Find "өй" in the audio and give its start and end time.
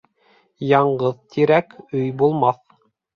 1.99-2.09